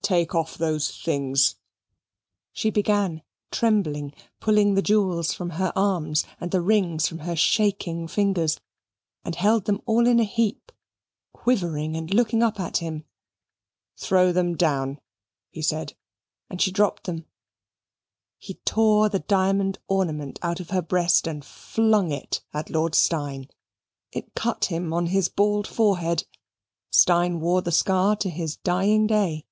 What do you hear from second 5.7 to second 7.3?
arms, and the rings from